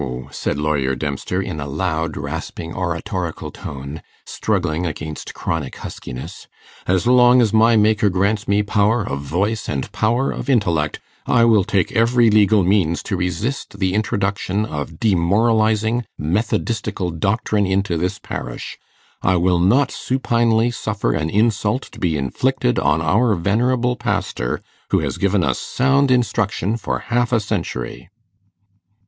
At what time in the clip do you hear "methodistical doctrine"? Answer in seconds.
16.17-17.67